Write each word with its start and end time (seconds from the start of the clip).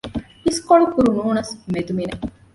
އިސްކޮޅު 0.45 0.85
ކުރުނޫނަސް 0.93 1.53
މެދުމިނެއް 1.73 2.23